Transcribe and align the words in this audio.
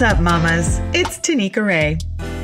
What's 0.00 0.14
up, 0.14 0.22
mamas? 0.22 0.78
It's 0.94 1.18
Tanika 1.18 1.62
Ray. 1.62 1.98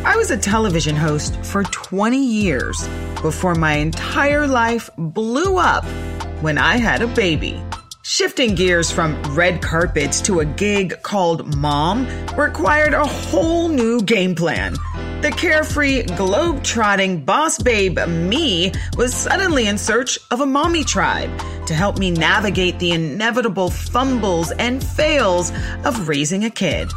I 0.04 0.14
was 0.16 0.30
a 0.30 0.36
television 0.36 0.94
host 0.94 1.42
for 1.42 1.62
20 1.62 2.22
years 2.22 2.86
before 3.22 3.54
my 3.54 3.76
entire 3.76 4.46
life 4.46 4.90
blew 4.98 5.56
up 5.56 5.82
when 6.42 6.58
I 6.58 6.76
had 6.76 7.00
a 7.00 7.06
baby. 7.06 7.58
Shifting 8.02 8.56
gears 8.56 8.90
from 8.90 9.22
red 9.34 9.62
carpets 9.62 10.20
to 10.22 10.40
a 10.40 10.44
gig 10.44 11.00
called 11.02 11.56
Mom 11.56 12.06
required 12.36 12.92
a 12.92 13.06
whole 13.06 13.68
new 13.68 14.02
game 14.02 14.34
plan. 14.34 14.74
The 15.22 15.32
carefree, 15.34 16.02
globe-trotting 16.02 17.24
boss 17.24 17.58
babe 17.58 17.98
me 18.06 18.70
was 18.98 19.14
suddenly 19.14 19.66
in 19.66 19.78
search 19.78 20.18
of 20.30 20.42
a 20.42 20.46
mommy 20.46 20.84
tribe 20.84 21.30
to 21.68 21.72
help 21.72 21.96
me 21.98 22.10
navigate 22.10 22.78
the 22.80 22.90
inevitable 22.90 23.70
fumbles 23.70 24.52
and 24.52 24.84
fails 24.84 25.52
of 25.86 26.06
raising 26.06 26.44
a 26.44 26.50
kid. 26.50 26.92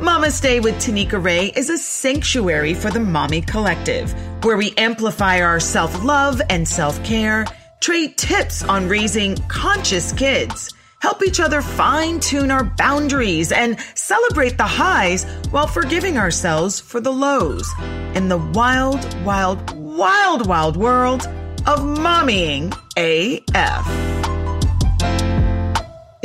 Mama's 0.00 0.40
Day 0.40 0.60
with 0.60 0.74
Tanika 0.74 1.22
Ray 1.22 1.46
is 1.56 1.70
a 1.70 1.78
sanctuary 1.78 2.74
for 2.74 2.90
the 2.90 3.00
mommy 3.00 3.40
collective, 3.40 4.12
where 4.44 4.58
we 4.58 4.74
amplify 4.76 5.40
our 5.40 5.58
self-love 5.58 6.42
and 6.50 6.68
self-care 6.68 7.46
trade 7.80 8.18
tips 8.18 8.62
on 8.62 8.88
raising 8.88 9.36
conscious 9.48 10.12
kids, 10.12 10.74
help 11.00 11.22
each 11.22 11.40
other 11.40 11.62
fine 11.62 12.20
tune 12.20 12.50
our 12.50 12.64
boundaries, 12.64 13.52
and 13.52 13.80
celebrate 13.94 14.58
the 14.58 14.64
highs 14.64 15.24
while 15.50 15.66
forgiving 15.66 16.18
ourselves 16.18 16.78
for 16.78 17.00
the 17.00 17.12
lows 17.12 17.66
in 18.14 18.28
the 18.28 18.38
wild, 18.38 19.24
wild, 19.24 19.74
wild, 19.76 20.46
wild 20.46 20.76
world 20.76 21.26
of 21.66 21.80
mommying 21.80 22.70
AF. 22.98 24.15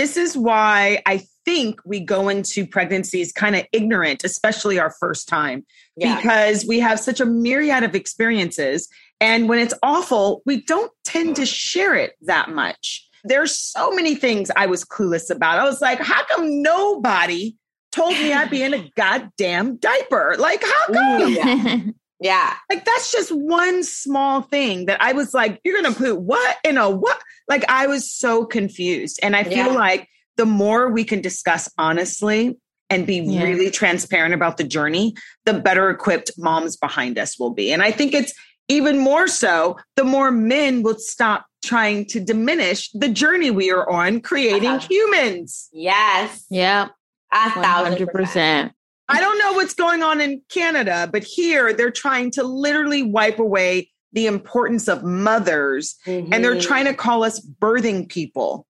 This 0.02 0.18
is 0.18 0.36
why 0.36 1.00
I 1.06 1.24
think 1.46 1.80
we 1.86 2.00
go 2.00 2.28
into 2.28 2.66
pregnancies 2.66 3.32
kind 3.32 3.56
of 3.56 3.68
ignorant, 3.72 4.24
especially 4.24 4.80
our 4.80 4.90
first 4.90 5.28
time, 5.28 5.64
yeah. 5.96 6.16
because 6.16 6.66
we 6.68 6.80
have 6.80 7.00
such 7.00 7.20
a 7.20 7.26
myriad 7.26 7.84
of 7.84 7.94
experiences 7.94 8.90
and 9.20 9.48
when 9.48 9.60
it's 9.60 9.76
awful, 9.84 10.42
we 10.48 10.62
don't 10.64 10.92
tend 11.06 11.36
to 11.36 11.46
share 11.46 11.94
it 11.94 12.14
that 12.22 12.50
much. 12.50 13.08
There's 13.24 13.56
so 13.56 13.92
many 13.92 14.16
things 14.16 14.50
I 14.56 14.66
was 14.66 14.84
clueless 14.84 15.30
about. 15.30 15.60
I 15.60 15.66
was 15.66 15.80
like, 15.80 16.00
how 16.00 16.26
come 16.26 16.64
nobody 16.64 17.56
told 17.92 18.14
me 18.14 18.34
I'd 18.34 18.50
be 18.50 18.64
in 18.64 18.74
a 18.74 18.90
goddamn 18.98 19.76
diaper? 19.76 20.36
Like, 20.40 20.64
how 20.64 20.94
come? 20.94 21.32
Yeah. 21.32 21.80
yeah. 22.22 22.56
Like, 22.70 22.86
that's 22.86 23.12
just 23.12 23.32
one 23.32 23.84
small 23.84 24.44
thing 24.44 24.86
that 24.86 25.02
I 25.02 25.12
was 25.12 25.34
like, 25.34 25.60
you're 25.64 25.82
going 25.82 25.94
to 25.94 26.00
put 26.00 26.22
what 26.22 26.58
in 26.64 26.78
a 26.78 26.90
what? 26.90 27.22
Like, 27.50 27.66
I 27.68 27.88
was 27.88 28.10
so 28.10 28.46
confused. 28.46 29.20
And 29.22 29.36
I 29.36 29.44
feel 29.44 29.58
yeah. 29.58 29.74
like 29.74 30.08
the 30.38 30.46
more 30.46 30.90
we 30.90 31.04
can 31.04 31.20
discuss 31.20 31.70
honestly 31.78 32.58
and 32.90 33.06
be 33.06 33.18
yeah. 33.18 33.44
really 33.44 33.72
transparent 33.72 34.34
about 34.34 34.58
the 34.58 34.64
journey, 34.64 35.16
the 35.46 35.54
better 35.54 35.90
equipped 35.90 36.32
moms 36.38 36.78
behind 36.78 37.18
us 37.18 37.38
will 37.38 37.54
be. 37.54 37.74
And 37.74 37.82
I 37.82 37.92
think 37.92 38.14
it's, 38.14 38.34
even 38.68 39.00
more 39.00 39.28
so, 39.28 39.78
the 39.98 40.06
more 40.06 40.32
men 40.32 40.82
will 40.82 40.98
stop 40.98 41.46
trying 41.62 42.06
to 42.06 42.22
diminish 42.22 42.90
the 42.92 43.10
journey 43.10 43.52
we 43.52 43.70
are 43.70 43.90
on 43.90 44.22
creating 44.22 44.70
uh-huh. 44.70 44.88
humans. 44.88 45.68
Yes. 45.74 46.46
Yeah. 46.50 46.88
A 47.34 47.52
thousand 47.52 48.08
percent. 48.08 48.72
I 49.12 49.20
don't 49.20 49.38
know 49.38 49.54
what's 49.54 49.74
going 49.74 50.04
on 50.04 50.22
in 50.22 50.42
Canada, 50.50 51.10
but 51.12 51.24
here 51.24 51.74
they're 51.74 51.92
trying 51.92 52.32
to 52.32 52.44
literally 52.44 53.04
wipe 53.04 53.40
away 53.40 53.90
the 54.14 54.26
importance 54.26 54.88
of 54.88 55.04
mothers 55.04 55.96
mm-hmm. 56.06 56.34
and 56.34 56.44
they're 56.44 56.56
mm-hmm. 56.56 56.68
trying 56.68 56.86
to 56.86 56.94
call 56.94 57.24
us 57.24 57.40
birthing 57.40 58.10
people. 58.10 58.66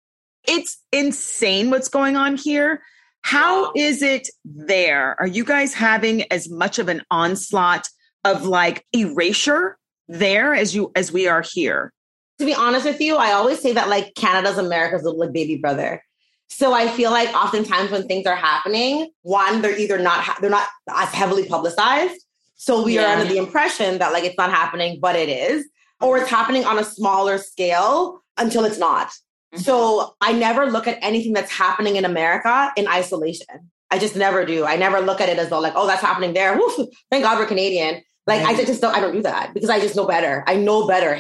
It's 0.48 0.78
insane 0.92 1.70
what's 1.70 1.90
going 1.90 2.16
on 2.16 2.38
here. 2.38 2.82
How 3.22 3.66
wow. 3.66 3.72
is 3.76 4.02
it 4.02 4.30
there? 4.46 5.16
Are 5.20 5.28
you 5.28 5.44
guys 5.44 5.74
having 5.74 6.24
as 6.32 6.50
much 6.50 6.80
of 6.80 6.88
an 6.88 7.04
onslaught 7.12 7.88
of 8.24 8.46
like 8.46 8.86
erasure 8.94 9.78
there 10.08 10.54
as 10.54 10.74
you 10.74 10.92
as 10.96 11.12
we 11.12 11.28
are 11.28 11.42
here? 11.42 11.94
To 12.40 12.46
be 12.46 12.56
honest 12.56 12.86
with 12.86 13.02
you, 13.02 13.18
I 13.18 13.34
always 13.34 13.60
say 13.60 13.74
that 13.74 13.90
like 13.90 14.16
Canada's 14.16 14.58
America's 14.58 15.04
little 15.04 15.20
like 15.20 15.34
baby 15.34 15.58
brother. 15.58 16.02
So 16.50 16.74
I 16.74 16.88
feel 16.90 17.12
like 17.12 17.34
oftentimes 17.36 17.92
when 17.92 18.08
things 18.08 18.26
are 18.26 18.36
happening, 18.36 19.12
one, 19.22 19.62
they're 19.62 19.78
either 19.78 20.00
not 20.00 20.20
ha- 20.22 20.38
they're 20.42 20.50
not 20.50 20.68
as 20.94 21.10
heavily 21.10 21.48
publicized. 21.48 22.22
So 22.56 22.84
we 22.84 22.96
yeah. 22.96 23.04
are 23.04 23.18
under 23.18 23.32
the 23.32 23.38
impression 23.38 24.00
that 24.00 24.12
like 24.12 24.24
it's 24.24 24.38
not 24.38 24.50
happening, 24.50 25.00
but 25.00 25.16
it 25.16 25.30
is, 25.30 25.66
or 26.02 26.18
it's 26.18 26.30
happening 26.30 26.66
on 26.66 26.78
a 26.78 26.84
smaller 26.84 27.38
scale 27.38 28.22
until 28.38 28.66
it's 28.66 28.78
not. 28.78 29.08
Mm-hmm. 29.08 29.60
So 29.60 30.16
I 30.22 30.34
never 30.34 30.66
look 30.66 30.88
at 30.88 30.98
anything 31.02 31.34
that's 31.34 31.52
happening 31.52 31.96
in 31.96 32.04
America 32.04 32.72
in 32.76 32.88
isolation. 32.88 33.72
I 33.92 33.98
just 33.98 34.16
never 34.16 34.46
do. 34.46 34.66
I 34.66 34.76
never 34.76 35.00
look 35.00 35.22
at 35.22 35.30
it 35.30 35.40
as 35.40 35.50
though 35.50 35.60
like, 35.60 35.74
oh, 35.76 35.88
that's 35.88 36.02
happening 36.02 36.34
there. 36.34 36.58
Woo, 36.58 36.90
thank 37.10 37.24
God 37.24 37.40
we're 37.40 37.46
Canadian. 37.46 38.02
Like 38.30 38.46
I 38.46 38.64
just 38.64 38.82
don't, 38.82 38.96
I 38.96 39.00
don't 39.00 39.14
do 39.14 39.24
that 39.24 39.54
because 39.54 39.70
I 39.70 39.80
just 39.80 39.96
know 39.96 40.06
better. 40.08 40.44
I 40.48 40.56
know 40.56 40.88
better. 40.88 41.16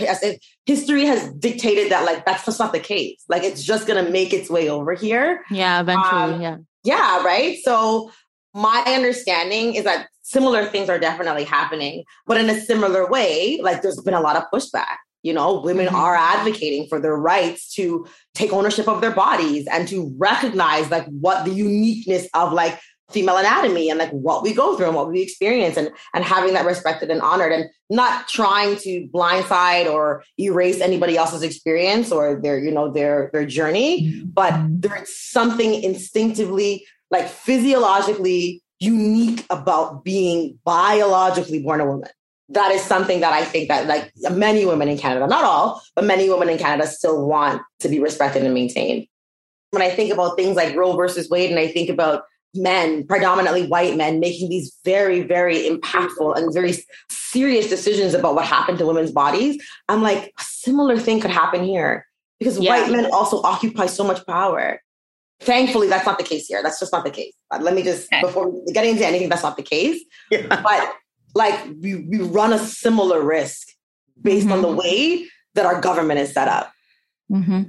History 0.65 1.05
has 1.05 1.31
dictated 1.33 1.91
that 1.91 2.05
like 2.05 2.25
that's 2.25 2.45
just 2.45 2.59
not 2.59 2.71
the 2.71 2.79
case. 2.79 3.23
Like 3.27 3.43
it's 3.43 3.63
just 3.63 3.87
gonna 3.87 4.09
make 4.09 4.31
its 4.31 4.49
way 4.49 4.69
over 4.69 4.93
here. 4.93 5.43
Yeah, 5.49 5.81
eventually. 5.81 6.35
Um, 6.35 6.41
yeah. 6.41 6.57
Yeah. 6.83 7.23
Right. 7.23 7.57
So 7.63 8.11
my 8.53 8.83
understanding 8.87 9.75
is 9.75 9.83
that 9.83 10.07
similar 10.21 10.65
things 10.65 10.89
are 10.89 10.99
definitely 10.99 11.43
happening, 11.43 12.03
but 12.27 12.37
in 12.37 12.49
a 12.49 12.61
similar 12.61 13.09
way, 13.09 13.59
like 13.61 13.81
there's 13.81 13.99
been 14.01 14.13
a 14.13 14.21
lot 14.21 14.35
of 14.35 14.43
pushback. 14.53 14.97
You 15.23 15.33
know, 15.33 15.59
women 15.59 15.87
mm-hmm. 15.87 15.95
are 15.95 16.15
advocating 16.15 16.87
for 16.87 17.01
their 17.01 17.17
rights 17.17 17.73
to 17.73 18.07
take 18.35 18.53
ownership 18.53 18.87
of 18.87 19.01
their 19.01 19.11
bodies 19.11 19.67
and 19.67 19.87
to 19.89 20.13
recognize 20.17 20.89
like 20.89 21.05
what 21.07 21.43
the 21.43 21.51
uniqueness 21.51 22.27
of 22.33 22.53
like 22.53 22.79
female 23.11 23.37
anatomy 23.37 23.89
and 23.89 23.99
like 23.99 24.11
what 24.11 24.43
we 24.43 24.53
go 24.53 24.75
through 24.75 24.87
and 24.87 24.95
what 24.95 25.09
we 25.09 25.21
experience 25.21 25.77
and 25.77 25.89
and 26.13 26.23
having 26.23 26.53
that 26.53 26.65
respected 26.65 27.09
and 27.09 27.21
honored 27.21 27.51
and 27.51 27.69
not 27.89 28.27
trying 28.27 28.75
to 28.77 29.07
blindside 29.13 29.91
or 29.91 30.23
erase 30.39 30.79
anybody 30.79 31.17
else's 31.17 31.43
experience 31.43 32.11
or 32.11 32.39
their 32.41 32.59
you 32.59 32.71
know 32.71 32.91
their 32.91 33.29
their 33.33 33.45
journey 33.45 34.03
mm-hmm. 34.03 34.27
but 34.29 34.53
there's 34.69 35.15
something 35.15 35.81
instinctively 35.83 36.85
like 37.11 37.27
physiologically 37.27 38.61
unique 38.79 39.45
about 39.49 40.03
being 40.03 40.57
biologically 40.63 41.61
born 41.61 41.81
a 41.81 41.85
woman 41.85 42.09
that 42.49 42.71
is 42.71 42.81
something 42.81 43.19
that 43.21 43.33
i 43.33 43.43
think 43.43 43.67
that 43.69 43.87
like 43.87 44.11
many 44.31 44.65
women 44.65 44.87
in 44.87 44.97
canada 44.97 45.25
not 45.27 45.43
all 45.43 45.81
but 45.95 46.05
many 46.05 46.29
women 46.29 46.49
in 46.49 46.57
canada 46.57 46.87
still 46.87 47.25
want 47.27 47.61
to 47.79 47.89
be 47.89 47.99
respected 47.99 48.43
and 48.43 48.53
maintained 48.53 49.07
when 49.71 49.81
i 49.81 49.89
think 49.89 50.13
about 50.13 50.35
things 50.35 50.55
like 50.55 50.75
roe 50.75 50.95
versus 50.95 51.29
wade 51.29 51.49
and 51.49 51.59
i 51.59 51.67
think 51.67 51.89
about 51.89 52.23
men, 52.55 53.05
predominantly 53.05 53.67
white 53.67 53.95
men, 53.95 54.19
making 54.19 54.49
these 54.49 54.75
very, 54.83 55.21
very 55.21 55.69
impactful 55.69 56.37
and 56.37 56.53
very 56.53 56.73
serious 57.09 57.69
decisions 57.69 58.13
about 58.13 58.35
what 58.35 58.45
happened 58.45 58.77
to 58.79 58.85
women's 58.85 59.11
bodies, 59.11 59.61
I'm 59.87 60.01
like, 60.01 60.33
a 60.39 60.43
similar 60.43 60.97
thing 60.97 61.19
could 61.19 61.31
happen 61.31 61.63
here 61.63 62.05
because 62.39 62.59
yeah. 62.59 62.71
white 62.71 62.91
men 62.91 63.09
also 63.11 63.41
occupy 63.41 63.85
so 63.85 64.03
much 64.03 64.25
power. 64.25 64.81
Thankfully, 65.41 65.87
that's 65.87 66.05
not 66.05 66.17
the 66.17 66.23
case 66.23 66.47
here. 66.47 66.61
That's 66.63 66.79
just 66.79 66.91
not 66.91 67.05
the 67.05 67.11
case. 67.11 67.33
But 67.49 67.63
let 67.63 67.73
me 67.73 67.83
just, 67.83 68.11
okay. 68.11 68.21
before 68.21 68.51
getting 68.73 68.91
into 68.91 69.05
anything, 69.05 69.29
that's 69.29 69.43
not 69.43 69.57
the 69.57 69.63
case. 69.63 70.01
Yeah. 70.31 70.47
But 70.63 70.93
like, 71.35 71.67
we, 71.79 71.95
we 71.95 72.19
run 72.19 72.51
a 72.51 72.59
similar 72.59 73.21
risk 73.21 73.67
based 74.21 74.45
mm-hmm. 74.45 74.53
on 74.53 74.61
the 74.61 74.67
mm-hmm. 74.67 74.77
way 74.77 75.27
that 75.53 75.65
our 75.65 75.79
government 75.79 76.19
is 76.19 76.33
set 76.33 76.47
up. 76.47 76.71
Mm-hmm. 77.31 77.63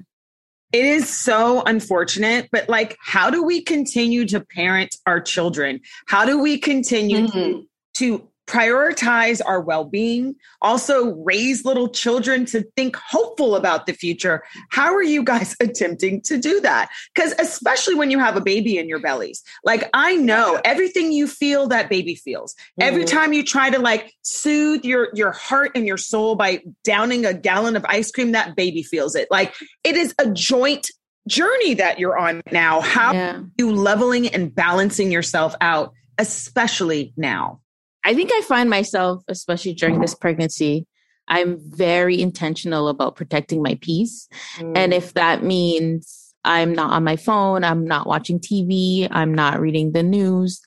It 0.73 0.85
is 0.85 1.09
so 1.09 1.63
unfortunate, 1.63 2.49
but 2.53 2.69
like, 2.69 2.97
how 3.01 3.31
do 3.31 3.43
we 3.43 3.61
continue 3.61 4.25
to 4.27 4.41
parent 4.41 4.97
our 5.07 5.21
children? 5.21 5.81
How 6.07 6.25
do 6.25 6.41
we 6.41 6.59
continue 6.59 7.27
mm-hmm. 7.27 7.39
to, 7.39 7.67
to 7.95 8.29
prioritize 8.51 9.41
our 9.47 9.61
well-being 9.61 10.35
also 10.61 11.15
raise 11.15 11.65
little 11.65 11.89
children 11.89 12.45
to 12.45 12.63
think 12.77 12.97
hopeful 12.97 13.55
about 13.55 13.87
the 13.87 13.93
future. 13.93 14.43
How 14.71 14.93
are 14.93 15.03
you 15.03 15.23
guys 15.23 15.55
attempting 15.61 16.21
to 16.23 16.37
do 16.37 16.61
that? 16.63 16.91
Because 17.15 17.33
especially 17.39 17.95
when 17.95 18.11
you 18.11 18.19
have 18.19 18.37
a 18.37 18.41
baby 18.41 18.77
in 18.77 18.89
your 18.89 18.99
bellies. 18.99 19.43
Like 19.65 19.89
i 19.95 20.17
know 20.17 20.61
everything 20.65 21.13
you 21.13 21.27
feel 21.29 21.69
that 21.69 21.89
baby 21.89 22.15
feels. 22.15 22.55
Mm-hmm. 22.55 22.83
every 22.83 23.05
time 23.05 23.33
you 23.33 23.45
try 23.45 23.71
to 23.71 23.79
like 23.79 24.13
soothe 24.23 24.85
your 24.85 25.09
your 25.15 25.33
heart 25.33 25.73
and 25.75 25.87
your 25.87 25.97
soul 25.97 26.35
by 26.35 26.63
downing 26.83 27.25
a 27.25 27.35
gallon 27.35 27.77
of 27.77 27.85
ice 27.89 28.11
cream 28.11 28.33
that 28.33 28.57
baby 28.57 28.83
feels 28.83 29.15
it. 29.15 29.29
Like 29.31 29.55
it 29.85 29.97
is 29.97 30.15
a 30.19 30.31
joint 30.31 30.91
journey 31.29 31.75
that 31.75 31.99
you're 31.99 32.19
on 32.19 32.43
now. 32.51 32.81
How 32.81 33.13
yeah. 33.13 33.43
you 33.59 33.73
leveling 33.73 34.27
and 34.29 34.53
balancing 34.53 35.13
yourself 35.13 35.55
out 35.61 35.93
especially 36.19 37.15
now 37.17 37.60
I 38.05 38.15
think 38.15 38.31
I 38.33 38.41
find 38.43 38.71
myself, 38.71 39.23
especially 39.29 39.75
during 39.75 40.01
this 40.01 40.15
pregnancy, 40.15 40.87
I'm 41.29 41.59
very 41.61 42.21
intentional 42.21 42.89
about 42.89 43.17
protecting 43.17 43.63
my 43.63 43.79
peace. 43.81 44.29
Mm. 44.57 44.73
And 44.77 44.95
if 44.95 45.15
that 45.15 45.45
means 45.45 46.35
I'm 46.45 46.73
not 46.75 46.91
on 46.93 47.05
my 47.05 47.17
phone, 47.17 47.63
I'm 47.63 47.85
not 47.87 48.07
watching 48.07 48.41
TV, 48.41 49.07
I'm 49.11 49.35
not 49.35 49.61
reading 49.61 49.93
the 49.93 50.03
news, 50.03 50.61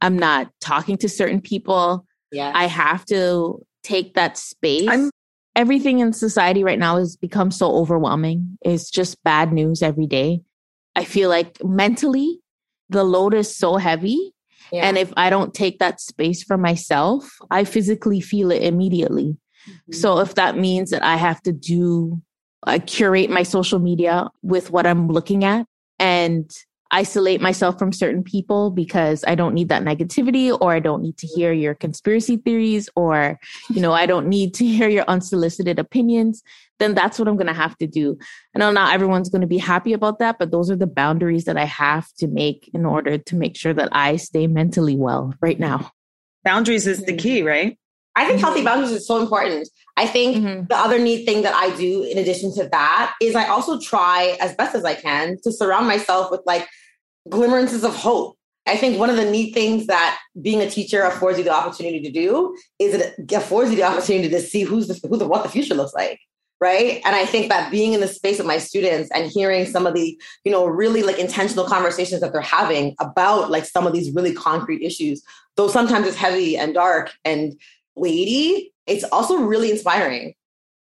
I'm 0.00 0.18
not 0.18 0.50
talking 0.60 0.98
to 0.98 1.08
certain 1.08 1.40
people, 1.40 2.04
yeah. 2.32 2.52
I 2.54 2.66
have 2.66 3.04
to 3.06 3.64
take 3.82 4.14
that 4.14 4.36
space. 4.36 4.88
I'm- 4.88 5.10
Everything 5.56 6.00
in 6.00 6.12
society 6.12 6.64
right 6.64 6.80
now 6.80 6.96
has 6.98 7.16
become 7.16 7.52
so 7.52 7.70
overwhelming. 7.76 8.58
It's 8.62 8.90
just 8.90 9.22
bad 9.22 9.52
news 9.52 9.82
every 9.82 10.08
day. 10.08 10.40
I 10.96 11.04
feel 11.04 11.28
like 11.28 11.62
mentally, 11.62 12.40
the 12.88 13.04
load 13.04 13.34
is 13.34 13.56
so 13.56 13.76
heavy 13.76 14.33
Yeah. 14.72 14.86
And 14.86 14.98
if 14.98 15.12
I 15.16 15.30
don't 15.30 15.54
take 15.54 15.78
that 15.78 16.00
space 16.00 16.42
for 16.42 16.56
myself, 16.56 17.30
I 17.50 17.64
physically 17.64 18.20
feel 18.20 18.50
it 18.50 18.62
immediately. 18.62 19.36
Mm-hmm. 19.68 19.92
So 19.92 20.18
if 20.20 20.34
that 20.34 20.56
means 20.56 20.90
that 20.90 21.02
I 21.02 21.16
have 21.16 21.42
to 21.42 21.52
do, 21.52 22.20
I 22.64 22.78
curate 22.78 23.30
my 23.30 23.42
social 23.42 23.78
media 23.78 24.28
with 24.42 24.70
what 24.70 24.86
I'm 24.86 25.08
looking 25.08 25.44
at 25.44 25.66
and 25.98 26.50
isolate 26.94 27.40
myself 27.40 27.76
from 27.76 27.92
certain 27.92 28.22
people 28.22 28.70
because 28.70 29.24
I 29.26 29.34
don't 29.34 29.52
need 29.52 29.68
that 29.68 29.82
negativity 29.82 30.56
or 30.60 30.72
I 30.72 30.78
don't 30.78 31.02
need 31.02 31.18
to 31.18 31.26
hear 31.26 31.52
your 31.52 31.74
conspiracy 31.74 32.36
theories 32.36 32.88
or, 32.94 33.40
you 33.68 33.80
know, 33.80 33.92
I 33.92 34.06
don't 34.06 34.28
need 34.28 34.54
to 34.54 34.64
hear 34.74 34.88
your 34.88 35.04
unsolicited 35.08 35.80
opinions, 35.80 36.44
then 36.78 36.94
that's 36.94 37.18
what 37.18 37.26
I'm 37.26 37.36
going 37.36 37.48
to 37.48 37.52
have 37.52 37.76
to 37.78 37.88
do. 37.88 38.16
I 38.54 38.60
know 38.60 38.70
not 38.70 38.94
everyone's 38.94 39.28
going 39.28 39.40
to 39.40 39.48
be 39.48 39.58
happy 39.58 39.92
about 39.92 40.20
that, 40.20 40.38
but 40.38 40.52
those 40.52 40.70
are 40.70 40.76
the 40.76 40.86
boundaries 40.86 41.46
that 41.46 41.56
I 41.56 41.64
have 41.64 42.06
to 42.18 42.28
make 42.28 42.70
in 42.72 42.86
order 42.86 43.18
to 43.18 43.36
make 43.36 43.56
sure 43.56 43.74
that 43.74 43.88
I 43.90 44.14
stay 44.14 44.46
mentally 44.46 44.96
well 44.96 45.34
right 45.40 45.58
now. 45.58 45.90
Boundaries 46.44 46.86
is 46.86 47.02
the 47.02 47.16
key, 47.16 47.42
right? 47.42 47.76
I 48.16 48.26
think 48.26 48.38
healthy 48.38 48.62
boundaries 48.62 48.92
is 48.92 49.06
so 49.06 49.20
important. 49.20 49.68
I 49.96 50.06
think 50.06 50.36
mm-hmm. 50.36 50.66
the 50.66 50.76
other 50.76 51.00
neat 51.00 51.24
thing 51.24 51.42
that 51.42 51.54
I 51.54 51.74
do 51.76 52.04
in 52.04 52.18
addition 52.18 52.54
to 52.54 52.68
that 52.68 53.14
is 53.20 53.34
I 53.34 53.48
also 53.48 53.80
try 53.80 54.36
as 54.40 54.54
best 54.54 54.76
as 54.76 54.84
I 54.84 54.94
can 54.94 55.38
to 55.42 55.50
surround 55.50 55.88
myself 55.88 56.30
with 56.30 56.42
like 56.46 56.68
glimmerings 57.28 57.82
of 57.84 57.94
hope. 57.94 58.36
I 58.66 58.76
think 58.76 58.98
one 58.98 59.10
of 59.10 59.16
the 59.16 59.30
neat 59.30 59.52
things 59.52 59.86
that 59.88 60.18
being 60.40 60.62
a 60.62 60.70
teacher 60.70 61.02
affords 61.02 61.36
you 61.36 61.44
the 61.44 61.54
opportunity 61.54 62.00
to 62.00 62.10
do 62.10 62.56
is 62.78 62.94
it 62.94 63.32
affords 63.32 63.70
you 63.70 63.76
the 63.76 63.82
opportunity 63.82 64.28
to 64.30 64.40
see 64.40 64.62
who's 64.62 64.88
the, 64.88 65.08
who 65.08 65.18
the, 65.18 65.28
what 65.28 65.42
the 65.42 65.50
future 65.50 65.74
looks 65.74 65.92
like. 65.92 66.18
Right. 66.60 67.02
And 67.04 67.14
I 67.14 67.26
think 67.26 67.50
that 67.50 67.70
being 67.70 67.92
in 67.92 68.00
the 68.00 68.08
space 68.08 68.40
of 68.40 68.46
my 68.46 68.56
students 68.56 69.10
and 69.10 69.30
hearing 69.30 69.66
some 69.66 69.86
of 69.86 69.92
the, 69.92 70.18
you 70.44 70.52
know, 70.52 70.64
really 70.64 71.02
like 71.02 71.18
intentional 71.18 71.66
conversations 71.66 72.22
that 72.22 72.32
they're 72.32 72.40
having 72.40 72.94
about 73.00 73.50
like 73.50 73.66
some 73.66 73.86
of 73.86 73.92
these 73.92 74.14
really 74.14 74.32
concrete 74.32 74.80
issues, 74.82 75.22
though 75.56 75.68
sometimes 75.68 76.06
it's 76.06 76.16
heavy 76.16 76.56
and 76.56 76.72
dark 76.72 77.12
and 77.22 77.60
weighty, 77.96 78.72
it's 78.86 79.04
also 79.04 79.36
really 79.36 79.70
inspiring 79.70 80.34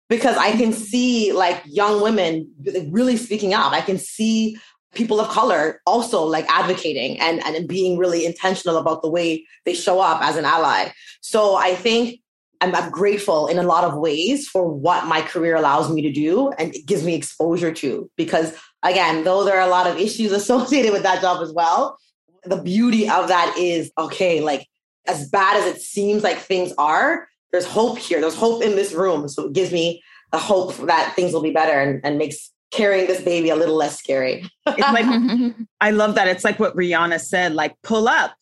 because 0.08 0.36
I 0.38 0.52
can 0.52 0.74
see 0.74 1.32
like 1.32 1.64
young 1.66 2.02
women 2.02 2.52
really 2.90 3.18
speaking 3.18 3.54
out. 3.54 3.74
I 3.74 3.82
can 3.82 3.98
see 3.98 4.58
people 4.94 5.20
of 5.20 5.30
color 5.30 5.82
also 5.86 6.24
like 6.24 6.46
advocating 6.50 7.20
and, 7.20 7.44
and 7.46 7.68
being 7.68 7.98
really 7.98 8.26
intentional 8.26 8.78
about 8.78 9.02
the 9.02 9.10
way 9.10 9.46
they 9.66 9.74
show 9.74 10.00
up 10.00 10.22
as 10.22 10.36
an 10.36 10.46
ally. 10.46 10.90
So 11.22 11.56
I 11.56 11.76
think 11.76 12.20
I'm, 12.60 12.76
I'm, 12.76 12.92
grateful 12.92 13.48
in 13.48 13.58
a 13.58 13.64
lot 13.64 13.84
of 13.84 13.98
ways 13.98 14.48
for 14.48 14.68
what 14.68 15.08
my 15.08 15.22
career 15.22 15.56
allows 15.56 15.92
me 15.92 16.02
to 16.02 16.12
do 16.12 16.50
and 16.52 16.76
it 16.76 16.86
gives 16.86 17.04
me 17.04 17.16
exposure 17.16 17.74
to. 17.74 18.10
Because 18.18 18.56
again, 18.84 19.24
though 19.24 19.44
there 19.44 19.58
are 19.58 19.68
a 19.68 19.72
lot 19.72 19.88
of 19.88 19.98
issues 19.98 20.32
associated 20.34 20.92
with 20.92 21.04
that 21.04 21.22
job 21.22 21.42
as 21.42 21.54
well, 21.54 21.98
the 22.44 22.62
beauty 22.62 23.10
of 23.10 23.28
that 23.28 23.56
is 23.58 23.92
okay, 23.98 24.42
like 24.42 24.68
as 25.08 25.30
bad 25.30 25.58
as 25.58 25.66
it 25.76 25.82
seems 25.82 26.24
like 26.24 26.38
things 26.38 26.74
are, 26.78 27.28
there's 27.52 27.66
hope 27.66 27.98
here. 27.98 28.22
There's 28.22 28.36
hope 28.36 28.64
in 28.64 28.76
this 28.76 28.94
room. 28.94 29.28
So 29.28 29.48
it 29.48 29.54
gives 29.54 29.72
me 29.72 30.02
the 30.32 30.38
hope 30.38 30.76
that 30.88 31.14
things 31.16 31.34
will 31.34 31.42
be 31.42 31.52
better 31.52 31.80
and, 31.80 32.00
and 32.04 32.18
makes 32.18 32.52
carrying 32.72 33.08
this 33.08 33.22
baby 33.22 33.50
a 33.50 33.56
little 33.56 33.76
less 33.76 33.98
scary. 33.98 34.50
It's 34.66 34.80
like, 34.80 35.56
I 35.82 35.92
love 35.92 36.16
that. 36.16 36.28
It's 36.28 36.44
like 36.44 36.60
what 36.60 36.76
Rihanna 36.76 37.20
said, 37.20 37.54
like 37.54 37.76
pull 37.84 38.08
up. 38.08 38.34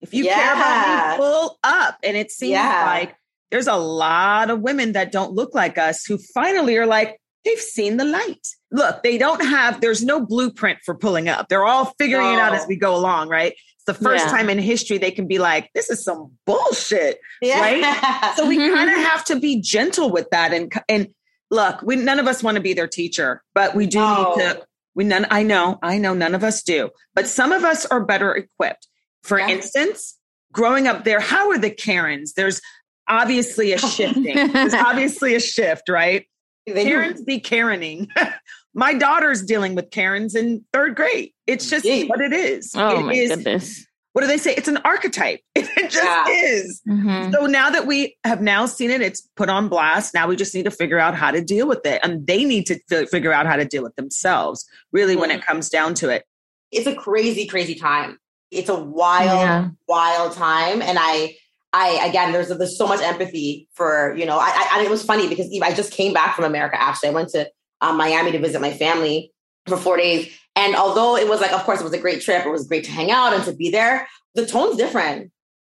If 0.00 0.12
you 0.12 0.24
yeah. 0.24 0.34
care 0.34 0.52
about 0.54 1.10
me, 1.10 1.16
pull 1.18 1.58
up. 1.62 1.98
And 2.02 2.16
it 2.16 2.30
seems 2.30 2.52
yeah. 2.52 2.84
like 2.86 3.16
there's 3.50 3.66
a 3.66 3.76
lot 3.76 4.50
of 4.50 4.60
women 4.60 4.92
that 4.92 5.12
don't 5.12 5.32
look 5.32 5.54
like 5.54 5.78
us 5.78 6.04
who 6.04 6.18
finally 6.18 6.76
are 6.76 6.86
like, 6.86 7.20
they've 7.44 7.60
seen 7.60 7.96
the 7.98 8.04
light. 8.04 8.46
Look, 8.70 9.02
they 9.02 9.18
don't 9.18 9.44
have, 9.44 9.80
there's 9.80 10.02
no 10.02 10.24
blueprint 10.24 10.80
for 10.84 10.94
pulling 10.94 11.28
up. 11.28 11.48
They're 11.48 11.64
all 11.64 11.94
figuring 11.98 12.26
oh. 12.26 12.32
it 12.32 12.38
out 12.38 12.54
as 12.54 12.66
we 12.66 12.76
go 12.76 12.96
along, 12.96 13.28
right? 13.28 13.52
It's 13.52 13.84
the 13.86 13.94
first 13.94 14.24
yeah. 14.24 14.30
time 14.30 14.50
in 14.50 14.58
history 14.58 14.98
they 14.98 15.10
can 15.10 15.26
be 15.26 15.38
like, 15.38 15.70
this 15.74 15.90
is 15.90 16.02
some 16.02 16.32
bullshit. 16.46 17.18
Yeah. 17.40 17.60
Right. 17.60 18.34
so 18.36 18.48
we 18.48 18.56
kind 18.74 18.90
of 18.90 18.96
have 18.96 19.24
to 19.26 19.38
be 19.38 19.60
gentle 19.60 20.10
with 20.10 20.28
that 20.30 20.52
and 20.52 20.72
and 20.88 21.08
look, 21.54 21.82
we 21.82 21.96
none 21.96 22.18
of 22.18 22.26
us 22.26 22.42
want 22.42 22.56
to 22.56 22.60
be 22.60 22.74
their 22.74 22.88
teacher, 22.88 23.42
but 23.54 23.74
we 23.74 23.86
do 23.86 23.98
no. 23.98 24.34
need 24.36 24.42
to. 24.42 24.66
We 24.94 25.04
none. 25.04 25.26
I 25.30 25.42
know. 25.42 25.78
I 25.82 25.98
know. 25.98 26.14
None 26.14 26.34
of 26.34 26.44
us 26.44 26.62
do, 26.62 26.90
but 27.14 27.26
some 27.26 27.52
of 27.52 27.64
us 27.64 27.86
are 27.86 28.04
better 28.04 28.34
equipped. 28.34 28.88
For 29.22 29.38
yeah. 29.38 29.48
instance, 29.48 30.18
growing 30.52 30.86
up 30.86 31.04
there, 31.04 31.20
how 31.20 31.50
are 31.50 31.58
the 31.58 31.70
Karens? 31.70 32.34
There's 32.34 32.60
obviously 33.08 33.72
a 33.72 33.78
shifting. 33.78 34.52
There's 34.52 34.74
obviously 34.74 35.34
a 35.34 35.40
shift, 35.40 35.88
right? 35.88 36.26
They 36.66 36.84
Karens 36.84 37.22
be 37.22 37.40
Karening. 37.40 38.08
my 38.74 38.94
daughter's 38.94 39.42
dealing 39.42 39.74
with 39.74 39.90
Karens 39.90 40.34
in 40.34 40.64
third 40.72 40.96
grade. 40.96 41.32
It's 41.46 41.68
just 41.68 41.84
Jeez. 41.84 42.08
what 42.08 42.20
it 42.20 42.32
is. 42.32 42.72
Oh 42.74 43.00
it 43.00 43.02
my 43.02 43.14
is, 43.14 43.30
goodness 43.30 43.86
what 44.14 44.20
do 44.20 44.28
they 44.28 44.38
say? 44.38 44.54
It's 44.54 44.68
an 44.68 44.78
archetype. 44.84 45.40
It 45.56 45.90
just 45.90 46.04
yeah. 46.04 46.28
is. 46.28 46.80
Mm-hmm. 46.88 47.32
So 47.32 47.46
now 47.46 47.68
that 47.68 47.86
we 47.86 48.16
have 48.22 48.40
now 48.40 48.64
seen 48.66 48.90
it, 48.90 49.02
it's 49.02 49.20
put 49.34 49.48
on 49.48 49.68
blast. 49.68 50.14
Now 50.14 50.28
we 50.28 50.36
just 50.36 50.54
need 50.54 50.62
to 50.64 50.70
figure 50.70 51.00
out 51.00 51.16
how 51.16 51.32
to 51.32 51.42
deal 51.42 51.66
with 51.66 51.84
it. 51.84 52.00
And 52.02 52.24
they 52.26 52.44
need 52.44 52.66
to 52.66 52.78
f- 52.92 53.08
figure 53.08 53.32
out 53.32 53.44
how 53.44 53.56
to 53.56 53.64
deal 53.64 53.82
with 53.82 53.96
themselves, 53.96 54.66
really, 54.92 55.14
mm-hmm. 55.14 55.20
when 55.22 55.30
it 55.32 55.40
mm-hmm. 55.40 55.46
comes 55.46 55.68
down 55.68 55.94
to 55.94 56.10
it. 56.10 56.24
It's 56.70 56.86
a 56.86 56.94
crazy, 56.94 57.46
crazy 57.46 57.74
time. 57.74 58.18
It's 58.52 58.68
a 58.68 58.78
wild, 58.78 59.40
yeah. 59.40 59.68
wild 59.88 60.32
time. 60.32 60.80
And 60.80 60.96
I, 61.00 61.36
I 61.72 62.06
again, 62.06 62.32
there's 62.32 62.48
there's 62.48 62.78
so 62.78 62.86
much 62.86 63.00
empathy 63.00 63.68
for 63.74 64.14
you 64.16 64.26
know. 64.26 64.38
I, 64.38 64.68
I 64.72 64.82
it 64.84 64.90
was 64.90 65.04
funny 65.04 65.28
because 65.28 65.48
I 65.60 65.74
just 65.74 65.92
came 65.92 66.12
back 66.12 66.36
from 66.36 66.44
America. 66.44 66.80
Actually, 66.80 67.08
I 67.08 67.12
went 67.12 67.30
to 67.30 67.50
um, 67.80 67.96
Miami 67.96 68.30
to 68.30 68.38
visit 68.38 68.60
my 68.60 68.72
family 68.72 69.32
for 69.66 69.76
four 69.76 69.96
days, 69.96 70.32
and 70.64 70.74
although 70.74 71.14
it 71.16 71.28
was 71.28 71.42
like, 71.42 71.52
of 71.52 71.62
course, 71.64 71.80
it 71.80 71.84
was 71.84 71.92
a 71.92 71.98
great 71.98 72.22
trip, 72.22 72.46
it 72.46 72.50
was 72.50 72.66
great 72.66 72.84
to 72.84 72.90
hang 72.90 73.10
out 73.10 73.34
and 73.34 73.44
to 73.44 73.52
be 73.52 73.70
there, 73.70 74.08
the 74.34 74.46
tone's 74.46 74.78
different. 74.78 75.30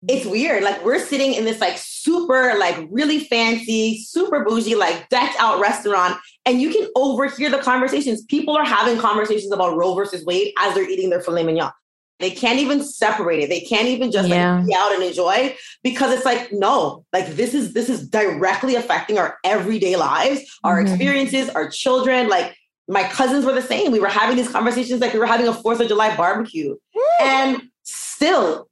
It's 0.07 0.27
weird. 0.27 0.63
Like 0.63 0.85
we're 0.85 0.99
sitting 0.99 1.33
in 1.33 1.45
this 1.45 1.59
like 1.59 1.79
super, 1.79 2.53
like 2.59 2.77
really 2.91 3.19
fancy, 3.19 4.03
super 4.03 4.45
bougie, 4.45 4.75
like 4.75 5.09
decked 5.09 5.35
out 5.39 5.59
restaurant, 5.59 6.19
and 6.45 6.61
you 6.61 6.69
can 6.69 6.87
overhear 6.95 7.49
the 7.49 7.57
conversations. 7.57 8.23
People 8.25 8.55
are 8.55 8.63
having 8.63 8.99
conversations 8.99 9.51
about 9.51 9.75
Roe 9.75 9.95
versus 9.95 10.23
Wade 10.23 10.53
as 10.59 10.75
they're 10.75 10.87
eating 10.87 11.09
their 11.09 11.21
filet 11.21 11.43
mignon. 11.43 11.71
They 12.19 12.29
can't 12.29 12.59
even 12.59 12.83
separate 12.83 13.39
it. 13.39 13.49
They 13.49 13.61
can't 13.61 13.87
even 13.87 14.11
just 14.11 14.29
yeah. 14.29 14.57
like 14.57 14.67
be 14.67 14.75
out 14.75 14.93
and 14.93 15.03
enjoy 15.03 15.55
because 15.81 16.13
it's 16.13 16.25
like, 16.25 16.51
no, 16.51 17.03
like 17.11 17.27
this 17.29 17.55
is 17.55 17.73
this 17.73 17.89
is 17.89 18.07
directly 18.07 18.75
affecting 18.75 19.17
our 19.17 19.39
everyday 19.43 19.95
lives, 19.95 20.41
our 20.63 20.77
mm-hmm. 20.77 20.93
experiences, 20.93 21.49
our 21.49 21.67
children. 21.67 22.29
Like 22.29 22.55
my 22.87 23.03
cousins 23.03 23.45
were 23.45 23.53
the 23.53 23.61
same. 23.61 23.91
We 23.91 23.99
were 23.99 24.07
having 24.07 24.37
these 24.37 24.51
conversations 24.51 25.01
like 25.01 25.13
we 25.13 25.19
were 25.19 25.25
having 25.25 25.47
a 25.47 25.53
Fourth 25.53 25.79
of 25.79 25.87
July 25.87 26.15
barbecue. 26.15 26.75
And 27.21 27.61
still, 27.83 28.67